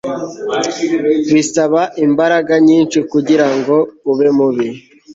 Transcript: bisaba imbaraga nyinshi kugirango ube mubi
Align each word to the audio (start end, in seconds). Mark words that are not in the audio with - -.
bisaba 1.33 1.81
imbaraga 2.05 2.53
nyinshi 2.67 2.97
kugirango 3.11 3.75
ube 4.11 4.27
mubi 4.37 4.67